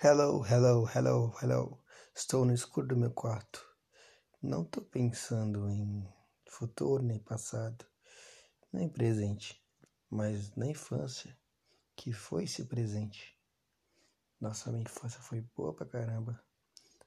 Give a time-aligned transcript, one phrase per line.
[0.00, 1.82] Hello, hello, hello, hello.
[2.14, 3.68] Estou no escuro do meu quarto.
[4.40, 6.08] Não estou pensando em
[6.46, 7.84] futuro, nem passado,
[8.72, 9.60] nem presente,
[10.08, 11.36] mas na infância,
[11.96, 13.36] que foi esse presente.
[14.40, 16.40] Nossa, minha infância foi boa pra caramba.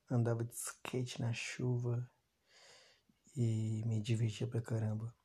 [0.10, 2.06] Andava de skate na chuva
[3.38, 5.16] e me divertia pra caramba.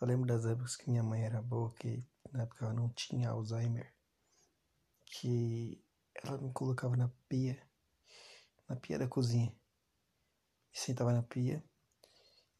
[0.00, 3.30] Eu lembro das épocas que minha mãe era boa, que na época ela não tinha
[3.30, 3.92] Alzheimer,
[5.04, 5.84] que
[6.26, 7.60] ela me colocava na pia,
[8.68, 9.54] na pia da cozinha.
[10.72, 11.64] E sentava na pia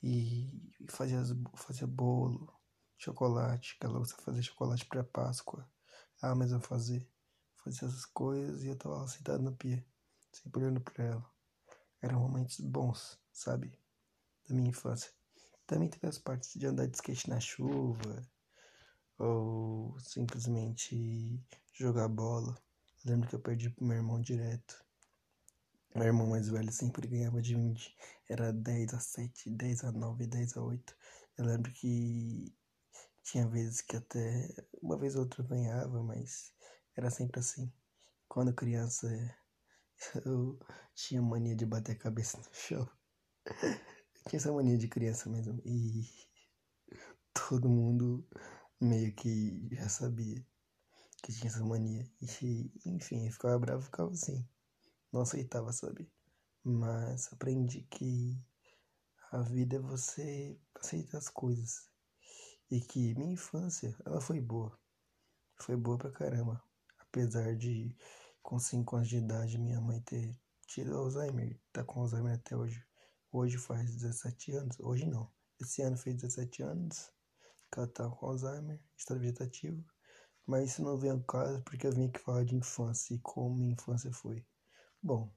[0.03, 1.23] e fazia,
[1.55, 2.53] fazia bolo,
[2.97, 5.69] chocolate, que ela gostava de fazer chocolate para Páscoa.
[6.23, 7.09] Ela mesma fazer.
[7.57, 9.85] Fazia essas coisas e eu tava lá sentado na pia,
[10.33, 11.31] sempre olhando pra ela.
[12.01, 13.77] Eram momentos bons, sabe?
[14.49, 15.13] Da minha infância.
[15.67, 18.27] Também teve as partes de andar de skate na chuva,
[19.19, 22.57] ou simplesmente jogar bola.
[23.05, 24.85] Eu lembro que eu perdi pro meu irmão direto.
[25.95, 27.75] Meu irmão mais velho sempre ganhava de mim.
[28.29, 30.97] Era 10 a 7, 10 a 9, 10 a 8.
[31.37, 32.53] Eu lembro que
[33.23, 34.49] tinha vezes que até
[34.83, 36.53] uma vez ou outra ganhava, mas
[36.97, 37.73] era sempre assim.
[38.29, 39.09] Quando criança
[40.27, 40.59] eu
[40.95, 42.89] tinha mania de bater a cabeça no chão.
[43.47, 45.63] Eu tinha essa mania de criança mesmo.
[45.65, 46.03] E
[47.33, 48.27] todo mundo
[48.81, 50.45] meio que já sabia
[51.23, 52.11] que tinha essa mania.
[52.21, 54.47] E, enfim, eu ficava bravo, ficava assim.
[55.13, 56.11] Não aceitava, sabe?
[56.65, 58.39] Mas aprendi que
[59.33, 61.89] a vida é você aceitar as coisas.
[62.71, 64.79] E que minha infância, ela foi boa.
[65.57, 66.63] Foi boa pra caramba.
[66.99, 67.97] Apesar de,
[68.43, 71.59] com 5 anos de idade, minha mãe ter tido Alzheimer.
[71.73, 72.85] Tá com Alzheimer até hoje.
[73.33, 74.79] Hoje faz 17 anos.
[74.81, 75.31] Hoje não.
[75.61, 77.11] Esse ano fez 17 anos
[77.71, 79.85] que ela tá com Alzheimer, estado vegetativo.
[80.49, 83.55] Mas isso não vem ao caso porque eu vim aqui falar de infância e como
[83.55, 84.43] minha infância foi.
[85.03, 85.31] Bom,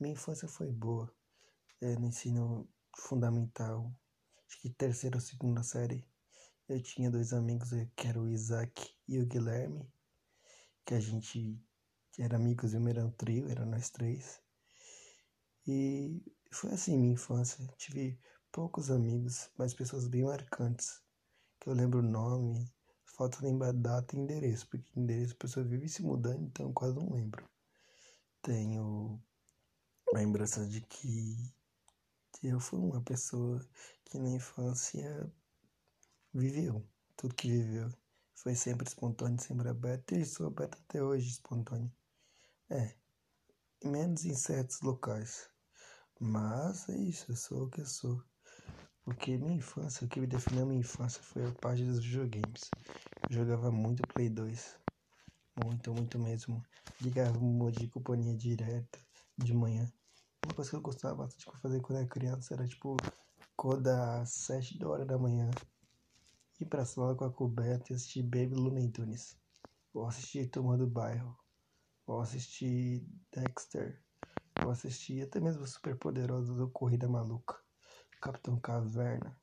[0.00, 1.14] minha infância foi boa.
[1.82, 3.94] É, no ensino fundamental,
[4.46, 6.02] acho que terceira ou segunda série,
[6.66, 9.86] eu tinha dois amigos, que era o Isaac e o Guilherme,
[10.86, 11.62] que a gente
[12.18, 14.40] era amigos e um trio, era nós três.
[15.66, 17.66] E foi assim minha infância.
[17.76, 18.18] Tive
[18.50, 21.02] poucos amigos, mas pessoas bem marcantes.
[21.60, 22.73] Que eu lembro o nome,
[23.16, 26.96] falta lembrar data e endereço, porque endereço a pessoa vive se mudando, então eu quase
[26.96, 27.48] não lembro.
[28.42, 29.22] Tenho
[30.12, 31.54] lembrança de que
[32.42, 33.66] eu fui uma pessoa
[34.04, 35.32] que na infância
[36.32, 36.86] viveu
[37.16, 37.90] tudo que viveu.
[38.34, 41.90] Foi sempre espontâneo, sempre aberto, e sou aberto até hoje espontâneo.
[42.68, 42.94] É,
[43.84, 45.48] menos em certos locais.
[46.20, 48.22] Mas é isso, eu sou o que eu sou.
[49.04, 52.70] Porque minha infância, o que me definiu minha infância foi a parte dos videogames.
[53.28, 54.78] Eu jogava muito Play 2.
[55.62, 56.62] Muito, muito mesmo.
[57.02, 58.98] Ligava um monte de companhia direta
[59.36, 59.86] de manhã.
[60.44, 62.96] Uma coisa que eu gostava bastante de fazer quando era criança era tipo
[63.52, 65.50] acordar às 7 horas da manhã,
[66.60, 69.36] ir pra sala com a coberta e assistir Baby Looney Tunes.
[69.92, 71.36] Ou assistir Turma do Bairro.
[72.06, 74.02] Ou assistir Dexter.
[74.64, 77.63] Ou assistir até mesmo Super Poderoso do Corrida Maluca.
[78.24, 79.38] Capitão Caverna.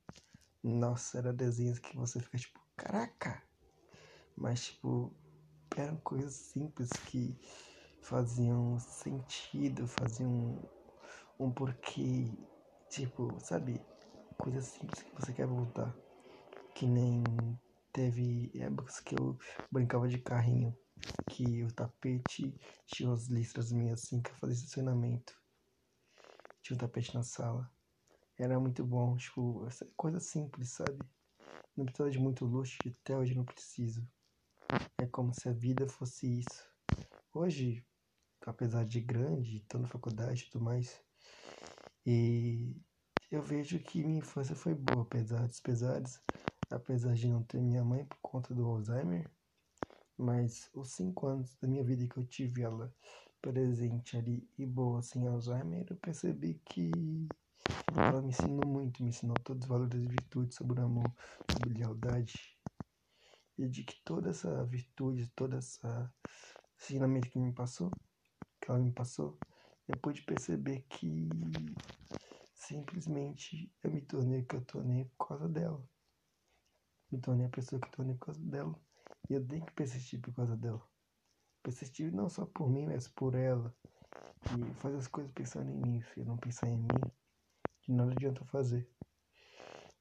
[0.64, 3.44] Nossa, era desenhos que você fica tipo, caraca!
[4.36, 5.16] Mas tipo,
[5.78, 7.38] eram coisas simples que
[8.02, 10.60] faziam sentido, faziam
[11.40, 12.36] um porquê,
[12.90, 13.86] tipo, sabe?
[14.40, 15.96] Coisas simples que você quer voltar.
[16.74, 17.24] Que nem
[17.94, 19.38] teve épocas que eu
[19.72, 20.76] brincava de carrinho,
[21.30, 22.52] que o tapete
[22.88, 25.40] tinha umas listras minhas assim que eu fazia estacionamento.
[26.64, 27.72] Tinha um tapete na sala.
[28.42, 30.98] Era muito bom, tipo, coisa simples, sabe?
[31.78, 34.04] Não precisa de muito luxo, até hoje não preciso.
[34.98, 36.68] É como se a vida fosse isso.
[37.32, 37.86] Hoje,
[38.44, 41.00] apesar de grande, tô na faculdade e tudo mais,
[42.04, 42.76] e
[43.30, 46.20] eu vejo que minha infância foi boa, apesar dos pesares,
[46.72, 49.30] apesar de não ter minha mãe por conta do Alzheimer,
[50.18, 52.92] mas os cinco anos da minha vida que eu tive ela
[53.40, 57.30] presente ali e boa sem Alzheimer, eu percebi que
[57.96, 61.12] ela me ensinou muito, me ensinou todos os valores e virtudes sobre o amor,
[61.52, 62.58] sobre lealdade.
[63.58, 66.12] E de que toda essa virtude, toda essa
[66.80, 67.92] ensinamento que me passou,
[68.60, 69.38] que ela me passou,
[69.88, 71.30] eu pude perceber que
[72.54, 75.84] simplesmente eu me tornei o que eu tornei por causa dela.
[77.12, 78.80] Me tornei a pessoa que eu tornei por causa dela.
[79.30, 80.82] E eu tenho que persistir por causa dela.
[81.62, 83.76] Persistir não só por mim, mas por ela.
[84.58, 86.02] E fazer as coisas pensando em mim.
[86.14, 86.88] Se não pensar em mim,
[87.92, 88.90] nada adianta fazer.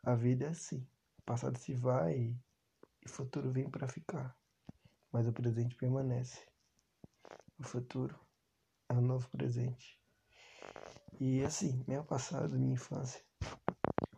[0.03, 0.87] A vida é assim.
[1.19, 2.37] O passado se vai
[3.03, 4.37] e o futuro vem para ficar.
[5.13, 6.41] Mas o presente permanece.
[7.59, 8.19] O futuro
[8.89, 9.99] é um novo presente.
[11.21, 13.23] E assim, meu passado, minha infância,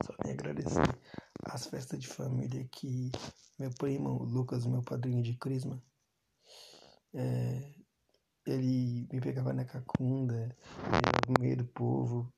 [0.05, 0.99] só me agradecer
[1.45, 3.11] as festas de família que
[3.59, 5.83] meu primo, Lucas, meu padrinho de crisma,
[7.15, 7.75] é,
[8.47, 10.57] ele me pegava na cacunda,
[11.29, 12.33] no meio do povo,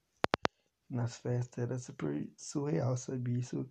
[0.94, 3.38] nas festas, era super surreal, sabe?
[3.38, 3.68] Isso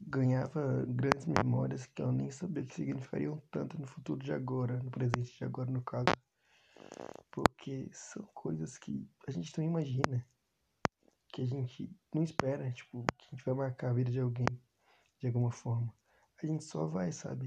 [0.00, 4.90] ganhava grandes memórias que eu nem sabia que significariam tanto no futuro de agora, no
[4.90, 6.06] presente de agora, no caso.
[7.30, 10.26] Porque são coisas que a gente não imagina,
[11.28, 14.46] que a gente não espera, tipo, que a gente vai marcar a vida de alguém
[15.18, 15.94] de alguma forma.
[16.42, 17.46] A gente só vai, sabe?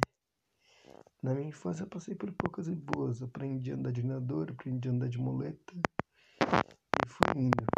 [1.22, 3.22] Na minha infância eu passei por poucas e boas.
[3.22, 5.74] Aprendi a andar de nadador, aprendi a andar de muleta.
[7.04, 7.75] E fui indo.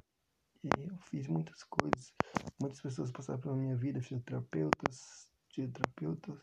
[0.76, 2.14] E eu fiz muitas coisas.
[2.60, 6.38] Muitas pessoas passaram pela minha vida, fisioterapeutas, fisioterapeutas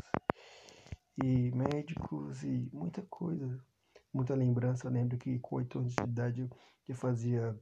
[1.17, 3.59] e médicos e muita coisa.
[4.13, 4.87] Muita lembrança.
[4.87, 6.49] Eu lembro que com 8 anos de idade
[6.89, 7.59] eu fazia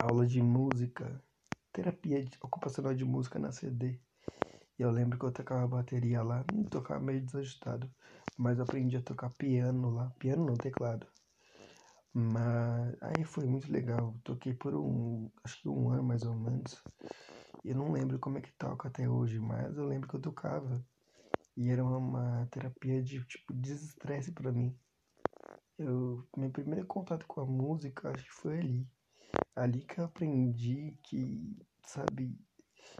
[0.00, 1.22] aula de música,
[1.72, 4.00] terapia ocupacional de música na CD.
[4.78, 7.88] E eu lembro que eu tocava bateria lá, tocava meio desajustado,
[8.36, 11.06] mas aprendi a tocar piano lá, piano no teclado.
[12.14, 14.16] Mas aí foi muito legal.
[14.22, 16.80] Toquei por um, acho que um ano mais ou menos.
[17.64, 20.86] Eu não lembro como é que toca até hoje, mas eu lembro que eu tocava.
[21.56, 24.78] E era uma terapia de tipo desestresse para mim.
[25.76, 28.88] Eu, meu primeiro contato com a música acho que foi ali.
[29.56, 32.38] Ali que eu aprendi que, sabe,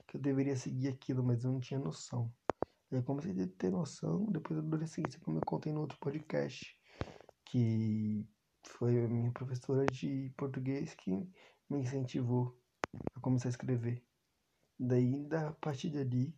[0.09, 2.35] que eu deveria seguir aquilo, mas eu não tinha noção.
[2.91, 6.77] Eu comecei a ter noção depois da adolescência, como eu contei no outro podcast,
[7.45, 8.29] que
[8.67, 11.11] foi a minha professora de português que
[11.69, 12.59] me incentivou
[13.15, 14.03] a começar a escrever.
[14.79, 16.35] Daí, da partir dali,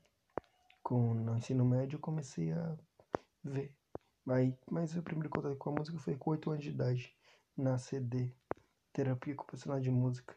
[0.83, 2.77] com no ensino médio, eu comecei a
[3.43, 3.75] ver.
[4.29, 7.17] Aí, mas o primeiro contato com a música foi com 8 anos de idade,
[7.57, 8.33] na CD,
[8.93, 10.37] Terapia Ocupacional de Música.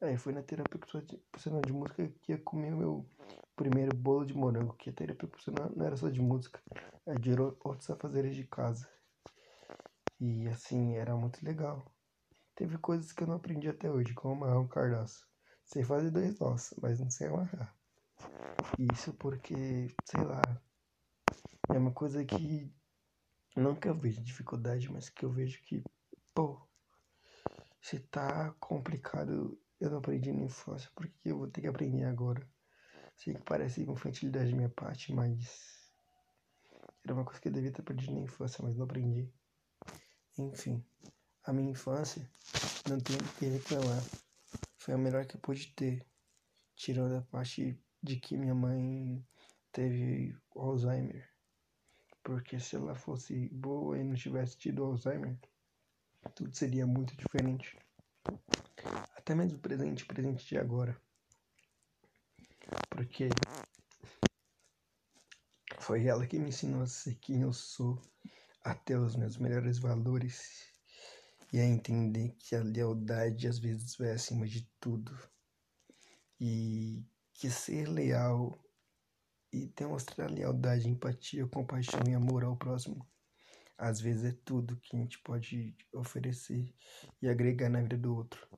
[0.00, 3.06] Aí foi na terapia ocupacional de música que eu comi o meu
[3.56, 6.60] primeiro bolo de morango, que a terapia ocupacional não era só de música,
[7.06, 8.88] era de outros afazeres de casa.
[10.18, 11.94] E assim, era muito legal.
[12.54, 15.26] Teve coisas que eu não aprendi até hoje, como amarrar um cardaço.
[15.64, 17.76] Sei fazer dois nós, mas não sei amarrar.
[18.78, 20.62] Isso porque, sei lá,
[21.68, 22.72] é uma coisa que
[23.56, 25.82] não que eu vejo dificuldade, mas que eu vejo que,
[26.34, 26.66] pô,
[27.82, 32.46] se tá complicado, eu não aprendi na infância, porque eu vou ter que aprender agora.
[33.16, 35.90] Sei que parece infantilidade da minha parte, mas
[37.04, 39.32] era uma coisa que eu devia ter aprendido na infância, mas não aprendi.
[40.38, 40.84] Enfim,
[41.44, 42.28] a minha infância
[42.88, 44.02] não tenho o que reclamar.
[44.76, 46.06] Foi a melhor que eu pude ter,
[46.74, 49.26] tirando a parte de que minha mãe
[49.72, 51.26] teve Alzheimer.
[52.22, 55.38] Porque se ela fosse boa e não tivesse tido Alzheimer,
[56.34, 57.78] tudo seria muito diferente.
[59.16, 61.00] Até mesmo o presente, presente de agora.
[62.90, 63.28] Porque
[65.78, 68.00] foi ela que me ensinou a ser quem eu sou,
[68.66, 70.66] a ter os meus melhores valores
[71.52, 75.16] e a entender que a lealdade às vezes vai acima de tudo.
[76.40, 78.60] E que ser leal
[79.52, 83.06] e demonstrar lealdade, empatia, compaixão e amor ao próximo
[83.78, 86.74] às vezes é tudo que a gente pode oferecer
[87.20, 88.48] e agregar na vida do outro.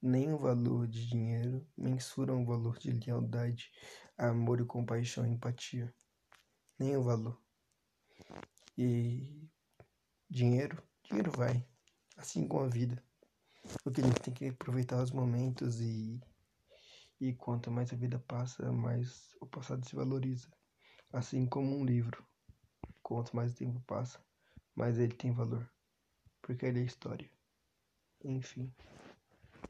[0.00, 3.70] Nem o valor de dinheiro mensura o valor de lealdade,
[4.16, 5.92] amor e compaixão e empatia.
[6.78, 7.47] Nem o valor.
[8.80, 9.50] E
[10.30, 11.66] dinheiro, dinheiro vai,
[12.16, 13.02] assim como a vida.
[13.82, 16.20] Porque a gente tem que aproveitar os momentos e
[17.20, 20.48] e quanto mais a vida passa, mais o passado se valoriza.
[21.12, 22.24] Assim como um livro.
[23.02, 24.24] Quanto mais o tempo passa,
[24.76, 25.68] mais ele tem valor.
[26.40, 27.28] Porque ele é história.
[28.22, 28.72] Enfim.